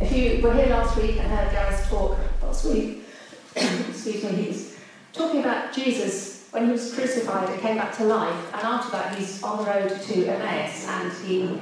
[0.00, 3.02] If you were here last week and heard Gareth talk last week,
[3.56, 4.78] excuse me, he's
[5.12, 9.14] talking about Jesus when he was crucified and came back to life, and after that
[9.16, 11.60] he's on the road to Emmaus and he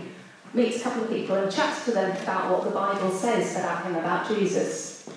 [0.55, 3.85] meets a couple of people and chats to them about what the Bible says about
[3.85, 5.09] him, about Jesus.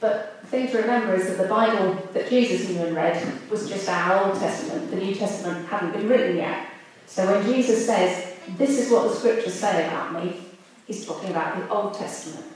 [0.00, 3.68] But the thing to remember is that the Bible that Jesus knew and read was
[3.68, 4.90] just our Old Testament.
[4.90, 6.68] The New Testament hadn't been written yet.
[7.06, 10.40] So when Jesus says, This is what the scriptures say about me,
[10.86, 12.46] he's talking about the Old Testament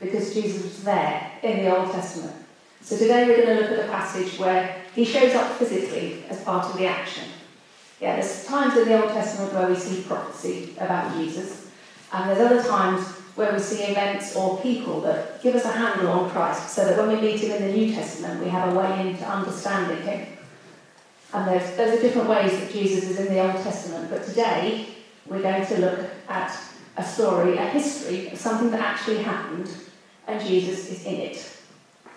[0.00, 2.34] because Jesus was there in the Old Testament.
[2.80, 6.42] So today we're going to look at a passage where he shows up physically as
[6.42, 7.24] part of the action.
[8.00, 11.70] Yeah, there's times in the Old Testament where we see prophecy about Jesus,
[12.12, 16.08] and there's other times where we see events or people that give us a handle
[16.08, 18.78] on Christ, so that when we meet him in the New Testament, we have a
[18.78, 20.26] way into understanding him.
[21.34, 24.88] And there's, there's different ways that Jesus is in the Old Testament, but today
[25.30, 26.60] we're going to look at
[26.96, 29.70] a story, a history something that actually happened
[30.26, 31.56] and Jesus is in it.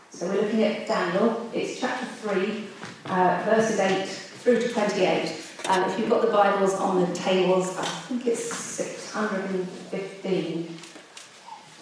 [0.09, 1.47] So we're looking at Daniel.
[1.53, 2.65] It's chapter 3,
[3.05, 5.39] uh, verses 8 through to 28.
[5.69, 10.77] And if you've got the Bibles on the tables, I think it's 615.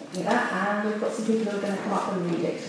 [0.00, 2.30] Looking at that, and we've got some people who are going to come up and
[2.30, 2.62] read it.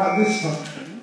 [0.00, 1.02] At this time,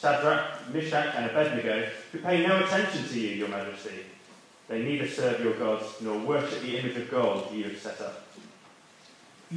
[0.00, 4.04] Shadrach, Meshach, and Abednego, who pay no attention to you, your majesty.
[4.68, 8.26] They neither serve your gods nor worship the image of God you have set up.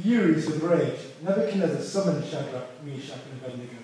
[0.00, 3.76] Furious with rage, Nebuchadnezzar summoned Shadrach, Meshach, and Abednego.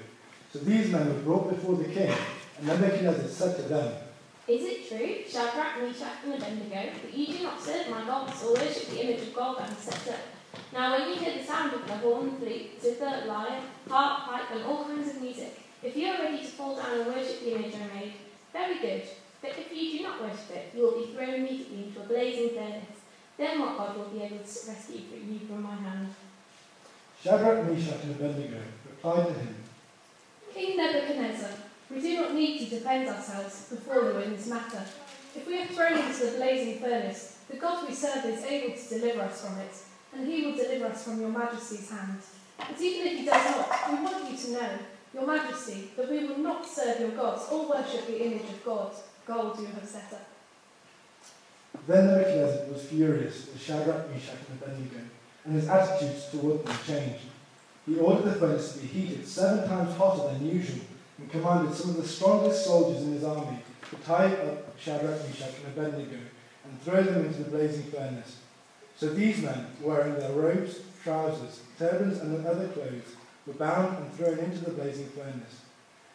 [0.53, 2.15] So these men were brought before the king,
[2.59, 3.93] and Nebuchadnezzar said to them,
[4.47, 8.55] Is it true, Shadrach, Meshach, and Abednego, that you do not serve my gods or
[8.55, 10.21] worship the image of God I have set up?
[10.73, 14.65] Now when you hear the sound of the horn, flute, zither, lyre, harp, pipe, and
[14.65, 17.75] all kinds of music, if you are ready to fall down and worship the image
[17.75, 18.13] I made,
[18.53, 19.03] very good.
[19.41, 22.51] But if you do not worship it, you will be thrown immediately into a blazing
[22.51, 23.01] furnace.
[23.37, 26.09] Then what God will be able to rescue you from my hand?
[27.23, 29.55] Shadrach, Meshach, and Abednego replied to him,
[30.55, 31.51] King Nebuchadnezzar,
[31.91, 34.83] we do not need to defend ourselves before you in this matter.
[35.35, 38.89] If we are thrown into the blazing furnace, the God we serve is able to
[38.89, 39.75] deliver us from it
[40.15, 42.19] and he will deliver us from your majesty's hand.
[42.59, 44.79] But even if he does not, we want you to know,
[45.15, 48.93] your majesty, that we will not serve your gods or worship the image of God,
[49.27, 50.29] gold you have set up.
[51.87, 55.01] Then Nebuchadnezzar was furious with Shadrach, Meshach, and Abednego,
[55.45, 57.25] and his attitudes toward them changed.
[57.87, 60.81] He ordered the furnace to be heated seven times hotter than usual,
[61.19, 63.59] and commanded some of the strongest soldiers in his army
[63.91, 66.19] to tie up Shadrach, Meshach, and Abednego,
[66.65, 68.39] and throw them into the blazing furnace.
[68.97, 73.15] So these men, wearing their robes, trousers, turbans, and other clothes,
[73.47, 75.63] were bound and thrown into the blazing furnace.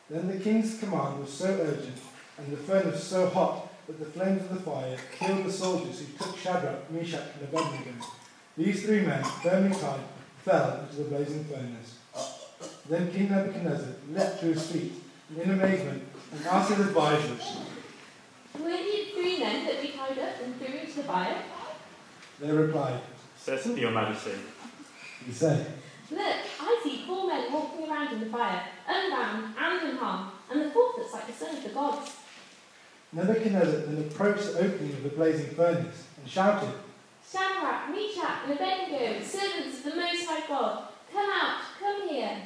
[0.09, 1.97] Then the king's command was so urgent,
[2.37, 6.17] and the furnace so hot, that the flames of the fire killed the soldiers who
[6.17, 8.05] took Shadrach, Meshach, and Abednego.
[8.57, 10.01] These three men, firmly tied,
[10.43, 11.97] fell into the blazing furnace.
[12.89, 14.93] Then King Nebuchadnezzar leapt to his feet
[15.41, 17.57] in amazement and asked his advisers,
[18.59, 21.41] Were you three men that we tied up and threw into the fire?
[22.39, 22.99] They replied,
[23.37, 24.31] Certainly, your majesty.
[25.25, 25.73] He said,
[26.11, 30.69] Look, I see four men walking around in the fire, unbound and unharmed, and the
[30.71, 32.11] fourth looks like the son of the gods.
[33.13, 36.73] Nebuchadnezzar then approached the opening of the blazing furnace and shouted,
[37.29, 42.37] Shadrach, Meshach, and Abednego, servants of the Most High God, come out, come here.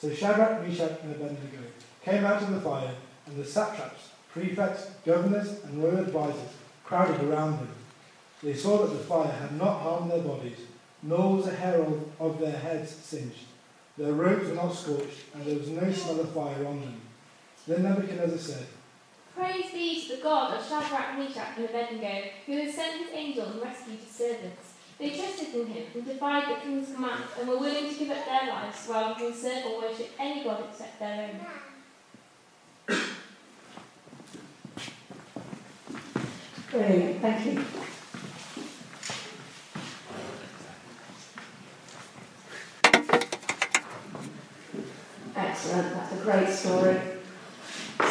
[0.00, 1.58] So Shadrach, Meshach, and Abednego
[2.04, 2.94] came out of the fire,
[3.26, 6.50] and the satraps, prefects, governors, and royal advisers
[6.84, 7.74] crowded around them.
[8.42, 10.58] They saw that the fire had not harmed their bodies,
[11.04, 13.44] nor was a hair of, of their heads singed.
[13.96, 17.00] Their robes were not scorched, and there was no smell of fire on them.
[17.68, 18.66] Then Nebuchadnezzar said,
[19.36, 23.46] Praise be to the God of Shadrach, Meshach, and Abednego, who has sent his angel
[23.46, 24.74] and rescued his servants.
[24.98, 28.24] They trusted in him and defied the king's command and were willing to give up
[28.24, 31.30] their lives rather than serve or worship any god except their
[32.88, 32.96] own.
[36.70, 37.64] Brilliant, thank you.
[45.36, 47.00] Excellent, that's a great story.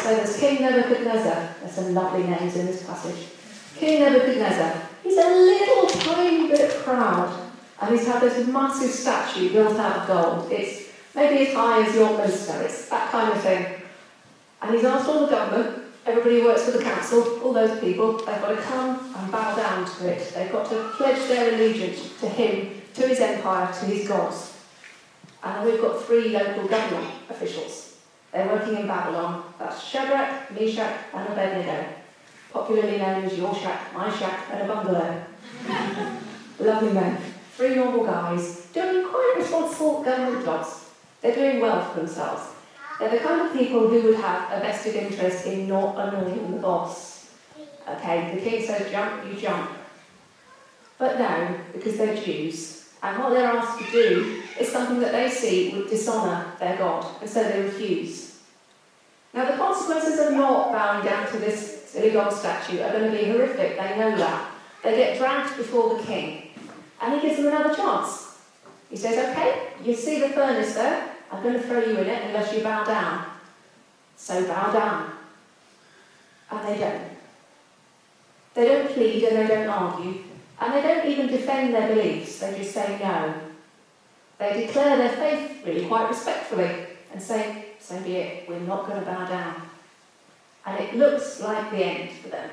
[0.02, 1.54] So there's King Nebuchadnezzar.
[1.60, 3.28] There's some lovely names in this passage.
[3.76, 4.88] King Nebuchadnezzar.
[5.02, 7.40] He's a little tiny bit proud.
[7.80, 10.52] And he's had this massive statue built out of gold.
[10.52, 12.62] It's maybe as high as your Minster.
[12.62, 13.82] It's that kind of thing.
[14.62, 18.18] And he's asked all the government, everybody who works for the council, all those people,
[18.18, 20.32] they've got to come and bow down to it.
[20.34, 24.53] They've got to pledge their allegiance to him, to his empire, to his gods.
[25.44, 27.96] And we've got three local government officials.
[28.32, 29.44] They're working in Babylon.
[29.58, 31.86] That's Shadrach, Meshach, and Abednego,
[32.50, 35.22] popularly known as your shack, my shack, and a bungalow.
[36.58, 37.18] Lovely men.
[37.56, 40.90] Three normal guys doing quite responsible government jobs.
[41.20, 42.54] They're doing well for themselves.
[42.98, 46.58] They're the kind of people who would have a vested interest in not annoying the
[46.58, 47.30] boss.
[47.88, 49.70] Okay, the king says jump, you jump.
[50.98, 55.28] But no, because they're Jews, and what they're asked to do is something that they
[55.28, 58.40] see would dishonour their God, and so they refuse.
[59.32, 63.18] Now, the consequences of not bowing down to this silly god statue are going to
[63.18, 64.50] be horrific, they know that.
[64.82, 66.50] They get dragged before the king,
[67.00, 68.38] and he gives them another chance.
[68.90, 71.10] He says, Okay, you see the furnace there?
[71.32, 73.26] I'm going to throw you in it unless you bow down.
[74.16, 75.12] So bow down.
[76.50, 77.02] And they don't.
[78.54, 80.22] They don't plead and they don't argue,
[80.60, 83.34] and they don't even defend their beliefs, they just say no.
[84.38, 89.00] They declare their faith really quite respectfully and say, so be it, we're not going
[89.00, 89.62] to bow down.
[90.66, 92.50] And it looks like the end for them.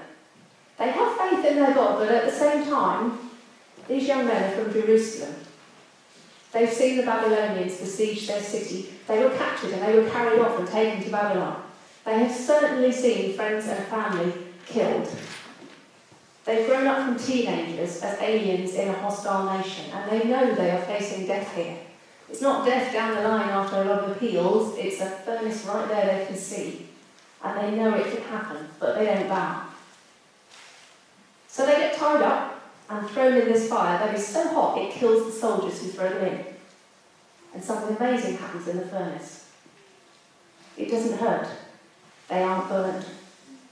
[0.78, 3.18] They have faith in their God, but at the same time,
[3.88, 5.36] these young men are from Jerusalem.
[6.51, 8.94] They've seen the Babylonians besiege their city.
[9.07, 11.63] They were captured and they were carried off and taken to Babylon.
[12.04, 14.33] They have certainly seen friends and family
[14.66, 15.07] killed.
[16.43, 20.71] They've grown up from teenagers as aliens in a hostile nation, and they know they
[20.71, 21.77] are facing death here.
[22.29, 25.88] It's not death down the line after a lot of appeals, it's a furnace right
[25.88, 26.88] there they can see.
[27.43, 29.65] And they know it can happen, but they don't bow.
[31.47, 34.91] So they get tied up and thrown in this fire that is so hot it
[34.91, 36.45] kills the soldiers who throw them in.
[37.53, 39.49] And something amazing happens in the furnace.
[40.77, 41.47] It doesn't hurt.
[42.29, 43.05] They aren't burned.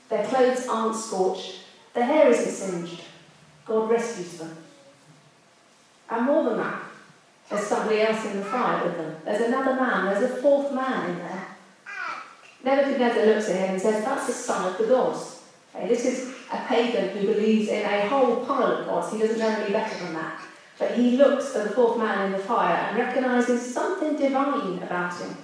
[0.09, 1.58] Their clothes aren't scorched.
[1.93, 3.01] Their hair isn't singed.
[3.65, 4.55] God rescues them.
[6.09, 6.81] And more than that,
[7.49, 9.15] there's somebody else in the fire with them.
[9.25, 10.05] There's another man.
[10.05, 11.47] There's a fourth man in there.
[12.63, 15.41] Nebuchadnezzar looks at him and says, That's the son of the gods.
[15.75, 19.13] Okay, this is a pagan who believes in a whole pile of gods.
[19.13, 20.41] He doesn't know any better than that.
[20.77, 25.19] But he looks at the fourth man in the fire and recognises something divine about
[25.19, 25.35] him.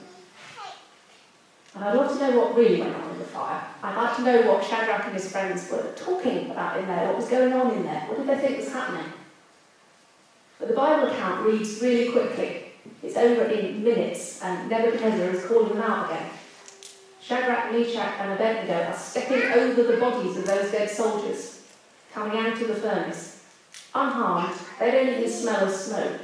[1.75, 3.61] And I'd love to know what really went on in the fire.
[3.83, 7.17] I'd like to know what Shadrach and his friends were talking about in there, what
[7.17, 9.11] was going on in there, what did they think was happening.
[10.57, 12.71] But the Bible account reads really quickly.
[13.03, 16.29] It's over in minutes, and Nebuchadnezzar is calling them out again.
[17.21, 21.63] Shadrach, Meshach, and Abednego are stepping over the bodies of those dead soldiers,
[22.13, 23.43] coming out of the furnace.
[23.93, 26.21] Unharmed, they don't even smell of smoke.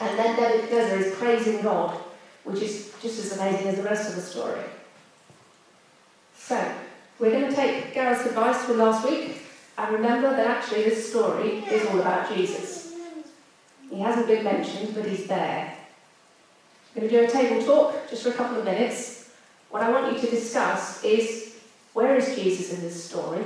[0.00, 1.96] And then Nebuchadnezzar is praising God,
[2.44, 4.60] which is just as amazing as the rest of the story.
[6.36, 6.72] So,
[7.18, 9.42] we're going to take Gareth's advice from last week
[9.78, 12.94] and remember that actually this story is all about Jesus.
[13.90, 15.76] He hasn't been mentioned, but he's there.
[16.94, 19.30] We're going to do a table talk just for a couple of minutes.
[19.70, 21.54] What I want you to discuss is
[21.92, 23.44] where is Jesus in this story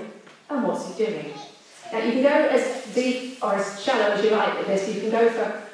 [0.49, 1.33] and what's he doing?
[1.93, 4.93] Now, you can go as deep or as shallow as you like with this.
[4.93, 5.66] You can go for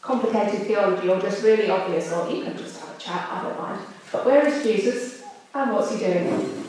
[0.00, 3.58] complicated theology or just really obvious, or you can just have a chat, I don't
[3.58, 3.80] mind.
[4.12, 5.22] But where is Jesus
[5.54, 6.67] and what's he doing?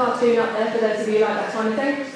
[0.00, 2.09] cartoon up there for those of you like that kind of thing.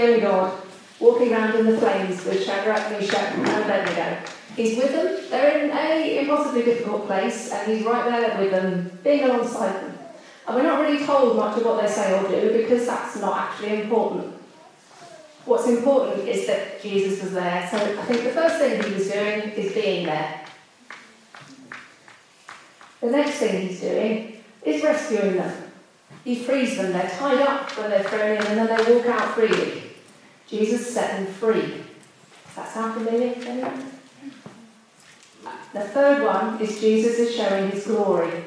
[0.00, 0.60] Only God,
[1.00, 4.18] walking around in the flames with Shadrach, Meshach, and Abednego.
[4.56, 5.30] He's with them.
[5.30, 9.98] They're in a impossibly difficult place, and he's right there with them, being alongside them.
[10.48, 13.38] And we're not really told much of what they say or do because that's not
[13.38, 14.34] actually important.
[15.44, 17.68] What's important is that Jesus was there.
[17.70, 20.44] So I think the first thing he was doing is being there.
[23.00, 25.70] The next thing he's doing is rescuing them.
[26.24, 26.92] He frees them.
[26.92, 29.82] They're tied up when they're thrown in and then they walk out freely.
[30.48, 31.60] Jesus set them free.
[31.60, 33.84] Does that sound familiar to anyone?
[35.72, 38.44] The third one is Jesus is showing his glory.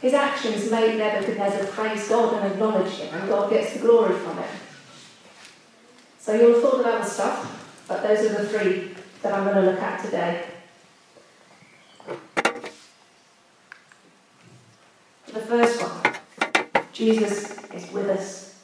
[0.00, 4.38] His actions made Nebuchadnezzar praise God and acknowledge him, and God gets the glory from
[4.40, 4.50] it.
[6.18, 9.64] So you'll have thought of other stuff, but those are the three that I'm going
[9.64, 10.44] to look at today.
[15.26, 16.14] The first one
[16.92, 18.62] Jesus is with us.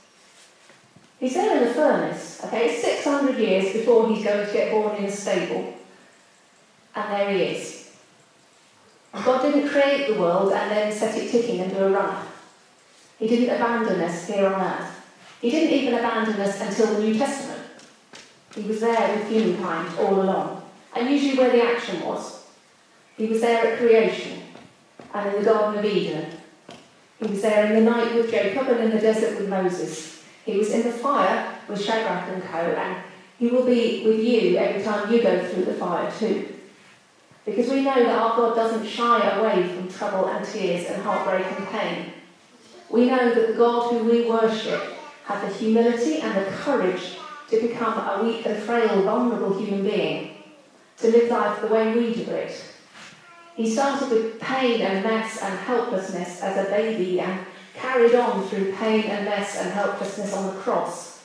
[1.19, 2.81] He's there in the furnace, okay?
[2.81, 5.75] 600 years before he's going to get born in a stable.
[6.95, 7.93] And there he is.
[9.13, 12.27] God didn't create the world and then set it ticking and do a run.
[13.19, 15.01] He didn't abandon us here on earth.
[15.41, 17.63] He didn't even abandon us until the New Testament.
[18.55, 20.63] He was there with humankind all along.
[20.95, 22.47] And usually where the action was.
[23.17, 24.43] He was there at creation
[25.13, 26.27] and in the Garden of Eden.
[27.21, 30.20] He was there in the night with Jacob and in the desert with Moses.
[30.51, 32.59] He was in the fire with Shadrach and co.
[32.59, 33.03] And
[33.39, 36.55] he will be with you every time you go through the fire too.
[37.45, 41.47] Because we know that our God doesn't shy away from trouble and tears and heartbreak
[41.47, 42.13] and pain.
[42.91, 44.83] We know that the God who we worship
[45.25, 47.19] had the humility and the courage
[47.51, 50.35] to become a weak and frail, vulnerable human being,
[50.99, 52.65] to live life the way we do it.
[53.55, 57.41] He started with pain and mess and helplessness as a baby and
[57.81, 61.23] carried on through pain and mess and helplessness on the cross.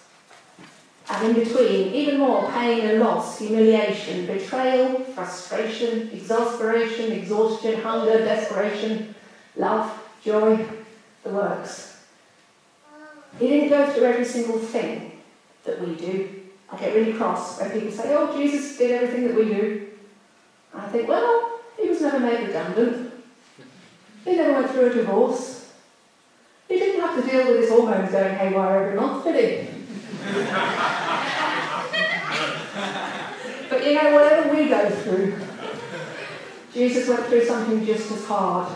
[1.09, 9.13] And in between, even more pain and loss, humiliation, betrayal, frustration, exasperation, exhaustion, hunger, desperation,
[9.55, 9.91] love,
[10.24, 10.65] joy,
[11.24, 12.03] the works.
[13.39, 15.21] He didn't go through every single thing
[15.65, 16.29] that we do.
[16.71, 19.88] I get really cross when people say, oh, Jesus did everything that we do.
[20.74, 23.13] I think, well, he was never made redundant.
[24.24, 25.64] He never went through a divorce.
[26.67, 29.75] He didn't have to deal with his hormones going haywire every month, did he?
[33.69, 35.39] but you know, whatever we go through,
[36.74, 38.72] Jesus went through something just as hard.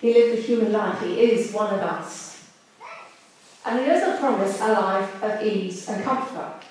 [0.00, 1.00] He lived a human life.
[1.02, 2.46] He is one of us.
[3.64, 6.62] And he doesn't promise a life of ease and comfort.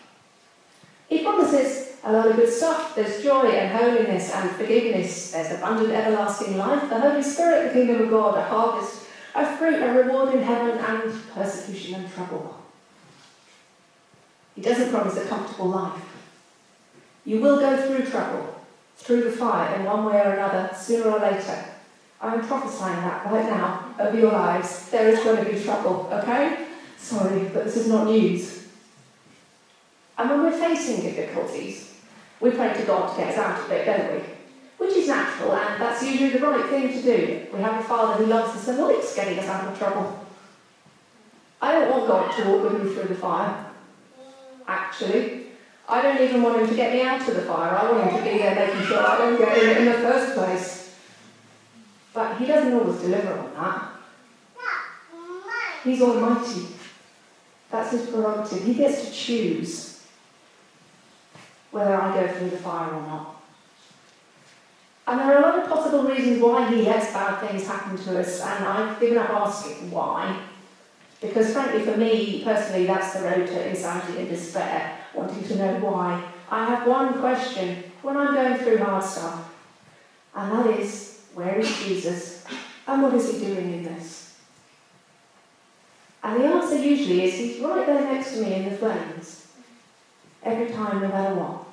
[1.10, 2.96] He promises a lot of good stuff.
[2.96, 5.32] There's joy and holiness and forgiveness.
[5.32, 9.07] There's abundant everlasting life, the Holy Spirit, the kingdom of God, a harvest,
[9.38, 12.58] a fruit, a reward in heaven, and persecution and trouble.
[14.56, 16.02] He doesn't promise a comfortable life.
[17.24, 18.60] You will go through trouble,
[18.96, 21.66] through the fire in one way or another, sooner or later.
[22.20, 24.90] I'm prophesying that right now over your lives.
[24.90, 26.66] There is going to be trouble, okay?
[26.98, 28.68] Sorry, but this is not news.
[30.18, 32.00] And when we're facing difficulties,
[32.40, 34.37] we pray to God to get us out of it, don't we?
[34.88, 37.48] Which is natural, and that's usually the right thing to do.
[37.54, 40.26] We have a Father who loves us and likes getting us out of trouble.
[41.62, 43.66] I don't want God to walk with me through the fire.
[44.66, 45.48] Actually,
[45.90, 47.78] I don't even want him to get me out of the fire.
[47.78, 49.94] I want him to be there making sure I don't get in it in the
[49.94, 50.96] first place.
[52.14, 53.92] But he doesn't always deliver on that.
[55.84, 56.68] He's almighty.
[57.70, 58.64] That's his prerogative.
[58.64, 60.06] He gets to choose
[61.72, 63.37] whether I go through the fire or not.
[65.08, 68.20] And there are a lot of possible reasons why he lets bad things happen to
[68.20, 70.38] us, and I've given up asking why.
[71.22, 75.80] Because frankly, for me personally, that's the road to anxiety and despair, wanting to know
[75.80, 76.24] why.
[76.52, 79.56] I have one question when I'm going through hard stuff,
[80.36, 82.46] and that is, where is Jesus?
[82.86, 84.38] And what is he doing in this?
[86.22, 89.48] And the answer usually is he's right there next to me in the flames.
[90.44, 91.66] Every time, no matter what.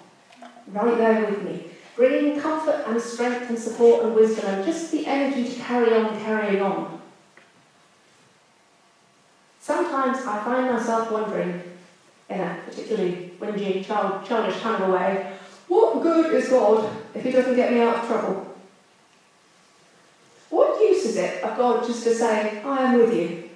[0.69, 1.74] Right there with me.
[1.97, 6.21] Bringing comfort and strength and support and wisdom and just the energy to carry on
[6.21, 7.01] carrying on.
[9.61, 11.63] Sometimes I find myself wondering,
[12.29, 15.35] in a particularly whingy, child, childish kind of way,
[15.69, 18.55] what good is God if he doesn't get me out of trouble?
[20.51, 23.51] What use is it of God just to say, I am with you?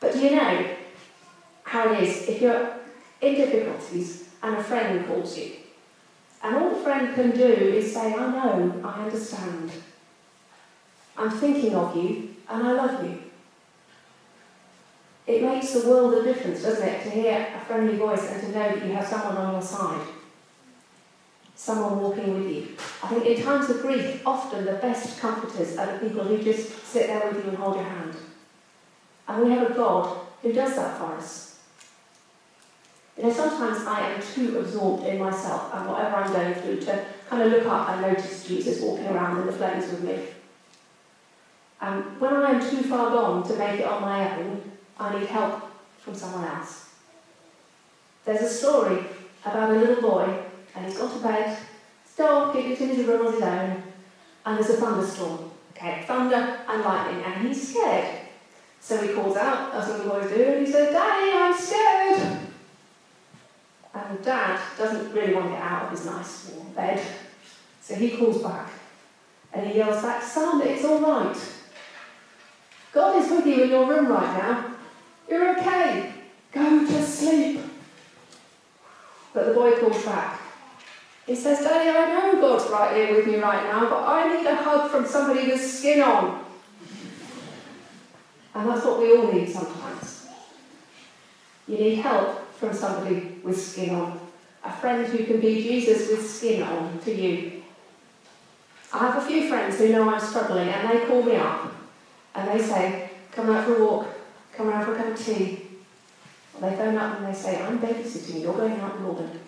[0.00, 0.76] But do you know
[1.64, 2.70] how it is if you're
[3.20, 5.52] in difficulties and a friend calls you?
[6.42, 9.70] And all the friend can do is say, I know, I understand.
[11.16, 13.18] I'm thinking of you and I love you.
[15.26, 18.48] It makes a world of difference, doesn't it, to hear a friendly voice and to
[18.48, 20.06] know that you have someone on your side.
[21.54, 22.68] Someone walking with you.
[23.02, 26.86] I think in times of grief, often the best comforters are the people who just
[26.86, 28.14] sit there with you and hold your hand.
[29.26, 31.47] And we have a God who does that for us.
[33.18, 37.04] You know, sometimes I am too absorbed in myself and whatever I'm going through to
[37.28, 40.20] kind of look up and notice Jesus walking around in the flames with me.
[41.80, 44.62] And when I am too far gone to make it on my own,
[45.00, 45.64] I need help
[45.98, 46.90] from someone else.
[48.24, 49.04] There's a story
[49.44, 50.38] about a little boy,
[50.76, 51.58] and he's got a bed,
[52.16, 53.82] dark, he's in his room on his own,
[54.46, 55.50] and there's a thunderstorm.
[55.72, 58.20] Okay, thunder and lightning, and he's scared.
[58.80, 62.47] So he calls out, as little boys do, and he says, Daddy, I'm scared.
[64.06, 67.04] And Dad doesn't really want to get out of his nice warm bed,
[67.80, 68.70] so he calls back.
[69.52, 71.36] And he yells back, Son, it's all right.
[72.92, 74.74] God is with you in your room right now.
[75.28, 76.12] You're okay.
[76.52, 77.60] Go to sleep.
[79.32, 80.40] But the boy calls back.
[81.26, 84.46] He says, Daddy, I know God's right here with me right now, but I need
[84.46, 86.44] a hug from somebody with skin on.
[88.54, 90.26] And that's what we all need sometimes.
[91.66, 94.20] You need help from somebody with skin on.
[94.64, 97.62] A friend who can be Jesus with skin on to you.
[98.92, 101.72] I have a few friends who know I'm struggling and they call me up
[102.34, 104.08] and they say, Come out for a walk,
[104.52, 105.66] come around for a cup of tea.
[106.54, 109.40] Or they phone up and they say, I'm babysitting, you're going out in Malden.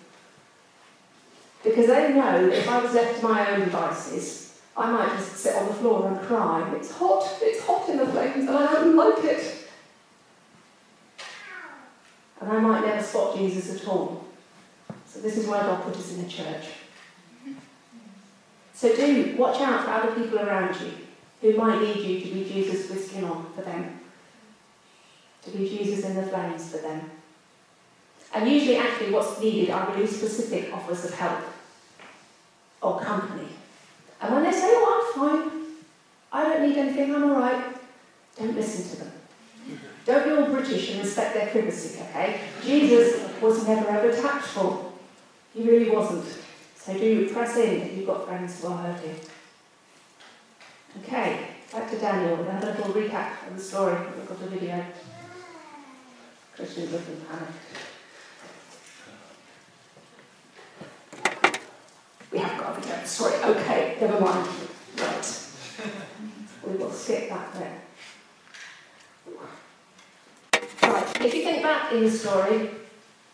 [1.64, 5.57] Because they know if I was left to my own devices, I might just sit
[5.57, 6.72] on the floor and cry.
[6.76, 9.60] It's hot, it's hot in the flames, and I don't like it.
[12.40, 14.24] And I might never spot Jesus at all.
[15.07, 16.66] So this is why God put us in the church.
[18.72, 20.92] So do watch out for other people around you
[21.40, 24.00] who might need you to be Jesus with skin on for them.
[25.42, 27.11] To be Jesus in the flames for them.
[28.33, 31.40] And usually, actually, what's needed are really specific offers of help
[32.81, 33.48] or company.
[34.20, 35.66] And when they say, Oh, I'm fine,
[36.33, 37.76] I don't need anything, I'm all right,
[38.38, 39.12] don't listen to them.
[40.06, 42.40] Don't be all British and respect their privacy, okay?
[42.62, 44.92] Jesus was never ever tactful.
[45.54, 46.24] He really wasn't.
[46.76, 49.16] So do press in if you've got friends who are hurting.
[51.02, 52.42] Okay, back to Daniel.
[52.44, 53.96] Have a little recap of the story.
[54.16, 54.84] We've got a video.
[56.56, 57.52] Christian's looking panicked.
[62.32, 63.04] We have got a video.
[63.04, 64.48] Sorry, okay, never mind.
[64.96, 65.46] Right.
[66.66, 67.72] We will skip that bit.
[70.82, 72.70] Right, if you think back in the story,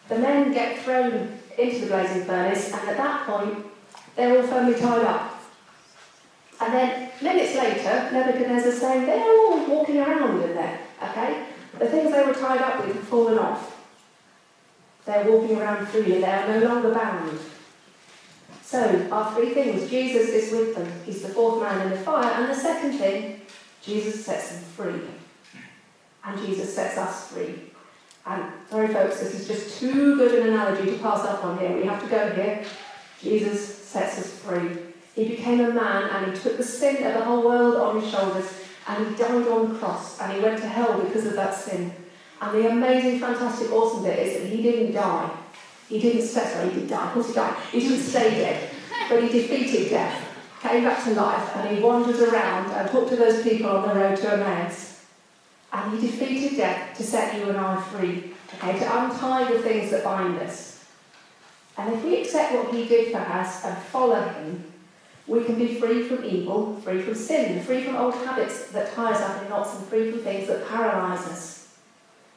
[0.09, 3.67] the men get thrown into the blazing furnace, and at that point,
[4.15, 5.43] they're all firmly tied up.
[6.61, 11.47] And then, minutes later, Nebuchadnezzar's saying they're all walking around in there, okay?
[11.79, 13.73] The things they were tied up with have fallen off.
[15.05, 17.39] They're walking around freely, they are no longer bound.
[18.63, 22.33] So, our three things Jesus is with them, he's the fourth man in the fire,
[22.33, 23.43] and the second thing,
[23.83, 25.01] Jesus sets them free.
[26.25, 27.71] And Jesus sets us free.
[28.27, 31.77] And sorry, folks, this is just too good an analogy to pass up on here.
[31.77, 32.65] We have to go here.
[33.23, 34.79] Jesus sets us free.
[35.15, 38.11] He became a man and he took the sin of the whole world on his
[38.11, 38.53] shoulders
[38.89, 41.93] and he died on the cross and he went to hell because of that sin.
[42.41, 45.31] And the amazing, fantastic, awesome bit is that he didn't die.
[45.89, 47.57] He didn't sorry, he did die, of course he died.
[47.71, 48.71] He didn't stay dead,
[49.09, 50.21] but he defeated death,
[50.61, 53.95] came back to life, and he wandered around and talked to those people on the
[53.95, 54.96] road to Emmaus.
[55.73, 59.91] And he defeated death to set you and I free, okay, to untie the things
[59.91, 60.85] that bind us.
[61.77, 64.65] And if we accept what he did for us and follow him,
[65.27, 69.13] we can be free from evil, free from sin, free from old habits that tie
[69.13, 71.77] us up in knots, and free from things that paralyse us.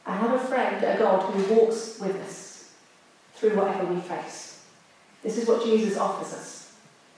[0.06, 2.72] And have a friend, a God, who walks with us
[3.34, 4.64] through whatever we face.
[5.22, 6.72] This is what Jesus offers us.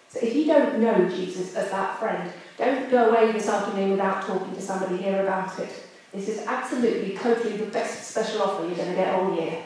[0.08, 4.26] So if you don't know Jesus as that friend, don't go away this afternoon without
[4.26, 5.72] talking to somebody here about it.
[6.12, 9.62] This is absolutely, totally the best special offer you're going to get all year.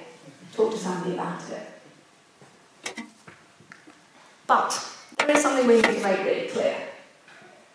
[0.54, 2.96] Talk to somebody about it.
[4.46, 6.76] But there is something we need to make really clear.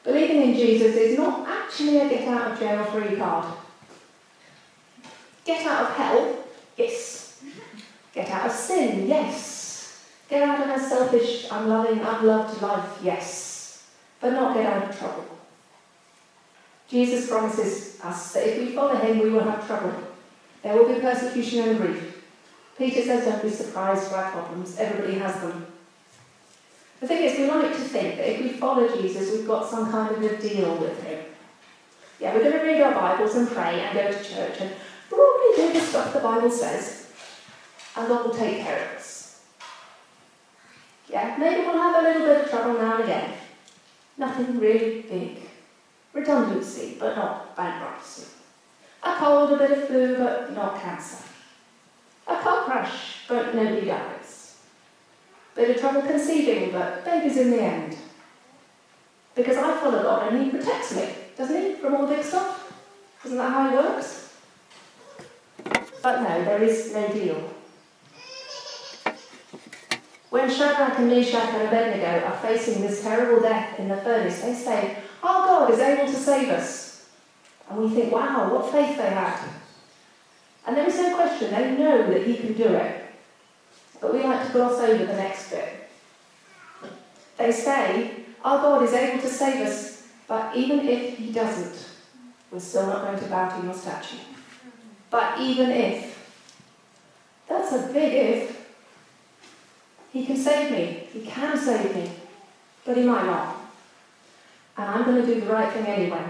[0.03, 3.53] Believing in Jesus is not actually a get out of jail free card.
[5.43, 6.35] Get out of hell?
[6.77, 7.43] Yes.
[8.13, 9.07] Get out of sin?
[9.07, 9.61] Yes.
[10.31, 13.85] Get out of a selfish, unloving, unloved life, yes,
[14.21, 15.25] but not get out of trouble.
[16.91, 19.93] Jesus promises us that if we follow him, we will have trouble.
[20.61, 22.21] There will be persecution and grief.
[22.77, 24.77] Peter says, don't be surprised by problems.
[24.77, 25.67] Everybody has them.
[26.99, 29.89] The thing is, we like to think that if we follow Jesus, we've got some
[29.89, 31.23] kind of a deal with him.
[32.19, 34.71] Yeah, we're going to read our Bibles and pray and go to church and
[35.09, 37.09] broadly do the stuff the Bible says,
[37.95, 39.41] and God will take care of us.
[41.09, 43.33] Yeah, maybe we'll have a little bit of trouble now and again.
[44.17, 45.50] Nothing really big.
[46.13, 48.27] Redundancy, but not bankruptcy.
[49.03, 51.23] A cold, a bit of flu, but not cancer.
[52.27, 54.57] A car crash, but nobody dies.
[55.55, 57.97] Bit of trouble conceiving, but baby's in the end.
[59.35, 62.73] Because I follow God and He protects me, doesn't He, from all big stuff?
[63.25, 64.33] Isn't that how He works?
[66.03, 67.53] But no, there is no deal.
[70.29, 74.53] When Shadrach and Meshach and Abednego are facing this terrible death in the furnace, they
[74.53, 77.09] say, Our God is able to save us.
[77.69, 79.39] And we think, wow, what faith they had.
[80.65, 83.05] And there is no question, they know that He can do it.
[83.99, 85.89] But we like to gloss over the next bit.
[87.37, 91.87] They say, Our God is able to save us, but even if He doesn't,
[92.51, 94.17] we're still not going to bow to your statue.
[95.09, 96.11] But even if,
[97.47, 98.61] that's a big if.
[100.11, 101.07] He can save me.
[101.13, 102.11] He can save me.
[102.85, 103.60] But he might not.
[104.81, 106.25] And I'm going to do the right thing anyway.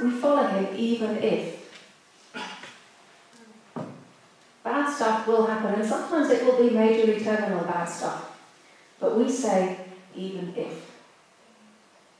[0.00, 1.56] We follow him even if.
[4.62, 8.38] Bad stuff will happen, and sometimes it will be majorly terminal bad stuff.
[9.00, 9.76] But we say,
[10.14, 10.88] even if.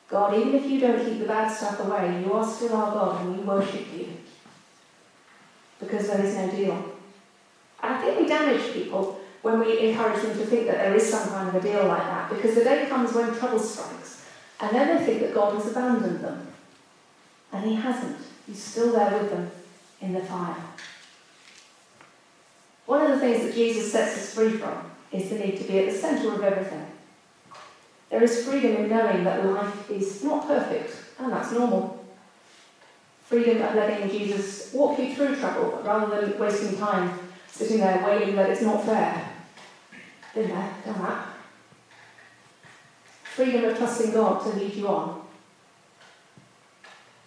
[0.08, 3.20] God, even if you don't keep the bad stuff away, you are still our God
[3.20, 4.08] and we worship you.
[5.78, 6.92] Because there is no deal.
[7.80, 11.28] I think we damage people when we encourage them to think that there is some
[11.28, 14.15] kind of a deal like that, because the day comes when trouble strikes,
[14.60, 16.46] and then they think that God has abandoned them.
[17.52, 18.18] And He hasn't.
[18.46, 19.50] He's still there with them
[20.00, 20.56] in the fire.
[22.86, 25.80] One of the things that Jesus sets us free from is the need to be
[25.80, 26.86] at the centre of everything.
[28.10, 32.04] There is freedom in knowing that life is not perfect, and that's normal.
[33.24, 37.18] Freedom of letting Jesus walk you through trouble rather than wasting time
[37.56, 39.32] sitting there wailing that it's not fair.
[40.34, 41.28] Been uh, there, done that.
[43.36, 45.20] Freedom of trusting God to lead you on.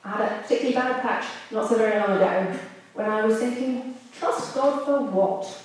[0.03, 2.57] I had a particularly bad patch not so very long ago
[2.95, 5.61] when I was thinking, trust God for what?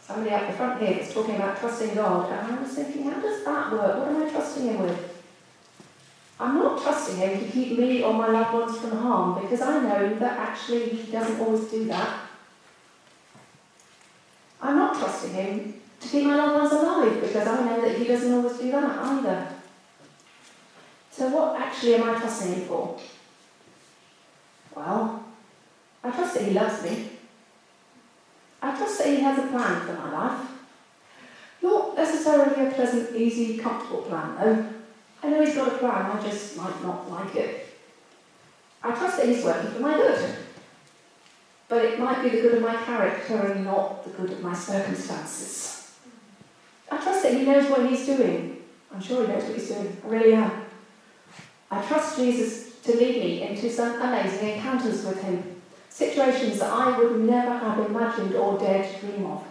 [0.00, 3.20] Somebody up the front here was talking about trusting God, and I was thinking, how
[3.20, 3.98] does that work?
[3.98, 5.22] What am I trusting Him with?
[6.40, 9.80] I'm not trusting Him to keep me or my loved ones from harm because I
[9.80, 12.18] know that actually He doesn't always do that.
[14.60, 18.04] I'm not trusting Him to keep my loved ones alive because I know that He
[18.04, 19.48] doesn't always do that either.
[21.10, 22.98] So, what actually am I trusting Him for?
[24.74, 25.24] Well,
[26.04, 27.10] I trust that He loves me.
[28.60, 30.50] I trust that He has a plan for my life.
[31.62, 34.66] Not necessarily a pleasant, easy, comfortable plan, though.
[35.22, 37.74] I know He's got a plan, I just might not like it.
[38.82, 40.36] I trust that He's working for my good.
[41.68, 44.54] But it might be the good of my character and not the good of my
[44.54, 45.75] circumstances.
[46.90, 48.62] I trust that He knows what He's doing.
[48.92, 49.96] I'm sure He knows what He's doing.
[50.04, 50.64] I really am.
[51.70, 55.60] I trust Jesus to lead me into some amazing encounters with Him.
[55.88, 59.44] Situations that I would never have imagined or dared to dream of.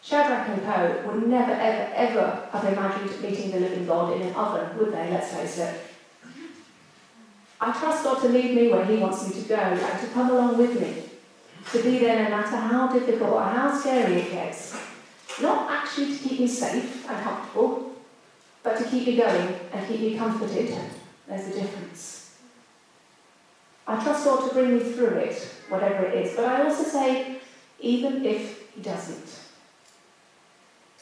[0.00, 1.10] Shadrach and Co.
[1.10, 5.10] would never, ever, ever have imagined meeting the living God in an oven, would they?
[5.10, 5.80] Let's face it.
[7.60, 10.30] I trust God to lead me where He wants me to go and to come
[10.30, 11.02] along with me.
[11.72, 14.80] To be there no matter how difficult or how scary it gets.
[15.40, 17.92] Not actually to keep me safe and comfortable,
[18.62, 20.74] but to keep me going and keep me comforted.
[21.28, 22.36] There's a difference.
[23.86, 26.36] I trust God to bring me through it, whatever it is.
[26.36, 27.38] But I also say,
[27.80, 29.40] even if He doesn't.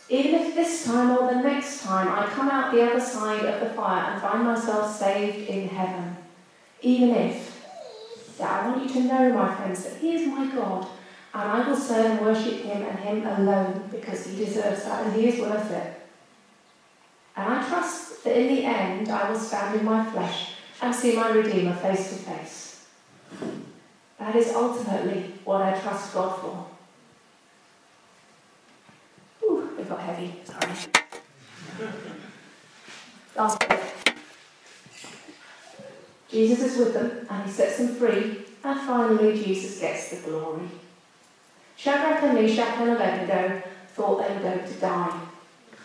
[0.09, 3.61] Even if this time or the next time I come out the other side of
[3.61, 6.17] the fire and find myself saved in heaven.
[6.83, 7.55] Even if.
[8.39, 10.87] That I want you to know, my friends, that He is my God
[11.37, 15.15] and I will serve and worship Him and Him alone because He deserves that and
[15.15, 16.01] He is worth it.
[17.37, 21.15] And I trust that in the end I will stand in my flesh and see
[21.15, 22.87] my Redeemer face to face.
[24.19, 26.67] That is ultimately what I trust God for.
[29.45, 30.93] Ooh, it got heavy, sorry.
[33.37, 33.81] Last bit.
[36.31, 40.71] Jesus is with them and he sets them free, and finally Jesus gets the glory.
[41.77, 45.21] Shadrach and Meshach and Abednego thought they were going to die.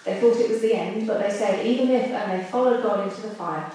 [0.05, 3.07] They thought it was the end, but they said even if, and they followed God
[3.07, 3.71] into the fire.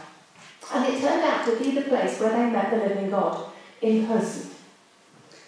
[0.75, 3.51] And it turned out to be the place where they met the living God
[3.81, 4.51] in person.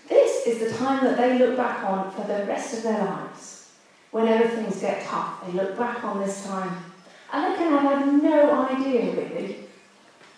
[0.09, 3.73] This is the time that they look back on for the rest of their lives.
[4.11, 6.85] Whenever things get tough, they look back on this time.
[7.33, 9.57] And they can have had no idea, really.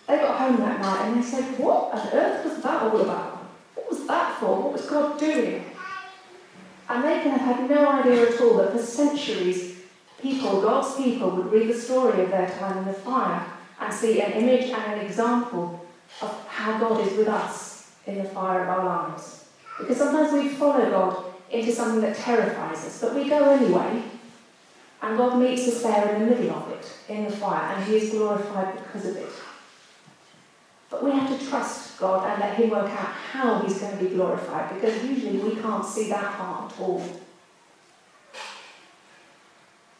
[0.07, 3.37] They got home that night and they said, What on earth was that all about?
[3.75, 4.61] What was that for?
[4.61, 5.70] What was God doing?
[6.91, 9.77] And they can have had no idea at all that for centuries,
[10.21, 13.45] people, God's people, would read the story of their time in the fire
[13.79, 15.85] and see an image and an example
[16.21, 19.45] of how God is with us in the fire of our lives.
[19.79, 24.03] Because sometimes we follow God into something that terrifies us, but we go anyway,
[25.01, 27.95] and God meets us there in the middle of it, in the fire, and He
[27.95, 29.29] is glorified because of it.
[30.91, 34.03] But we have to trust God and let Him work out how He's going to
[34.03, 37.01] be glorified, because usually we can't see that part at all.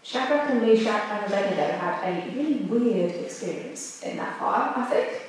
[0.03, 5.21] Shadrach and Meshach and Abednego had a really weird experience in that fire, I think.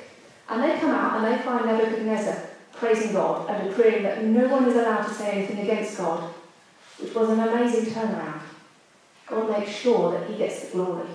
[0.48, 2.36] And they come out and they find Nebuchadnezzar
[2.72, 6.34] praising God and decreeing that no one is allowed to say anything against God,
[6.98, 8.40] which was an amazing turnaround.
[9.26, 11.06] God makes sure that he gets the glory.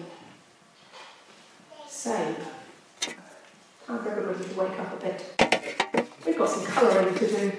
[1.90, 2.36] So,
[3.88, 6.06] time for everybody to wake up a bit.
[6.26, 7.54] We've got some colouring to do.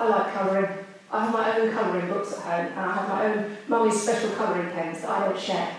[0.00, 0.68] I like colouring.
[1.12, 4.30] I have my own colouring books at home, and I have my own mummy's special
[4.30, 5.76] colouring pens that I don't share.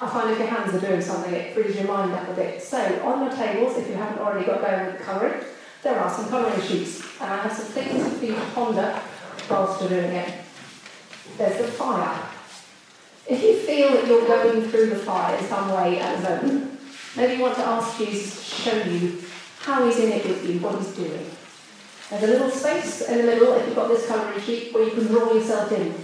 [0.00, 2.62] I find if your hands are doing something, it frees your mind up a bit.
[2.62, 5.42] So, on your tables, if you haven't already got going with the colouring,
[5.82, 9.02] there are some colouring sheets, and I have some things for you to ponder
[9.50, 10.32] whilst you're doing it.
[11.38, 12.22] There's the fire.
[13.28, 16.73] If you feel that you're going through the fire in some way at the moment,
[17.16, 19.22] maybe you want to ask Jesus to show you
[19.60, 21.26] how he's in it with you, what he's doing.
[22.10, 24.90] There's a little space in the middle, if you've got this colouring sheet, where you
[24.90, 25.94] can draw yourself in.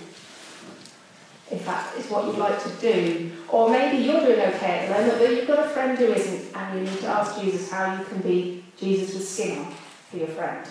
[1.50, 3.32] If that is what you'd like to do.
[3.48, 6.56] Or maybe you're doing okay at the moment, but you've got a friend who isn't,
[6.56, 9.66] and you need to ask Jesus how you can be Jesus skin
[10.10, 10.66] for your friend.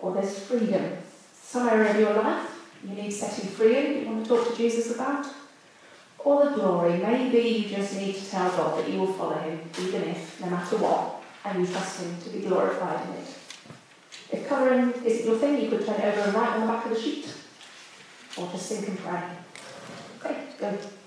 [0.00, 0.98] Or there's freedom.
[1.32, 2.50] Somewhere in your life
[2.86, 5.26] you need setting free in, you want to talk to Jesus about.
[6.24, 6.96] Or the glory.
[6.96, 10.48] Maybe you just need to tell God that you will follow him, even if, no
[10.48, 13.28] matter what, and you trust him to be glorified in it.
[14.32, 16.86] If colouring isn't your thing, you could turn it over and write on the back
[16.86, 17.32] of the sheet.
[18.38, 19.22] Or just think and pray.
[20.24, 20.78] Okay, go.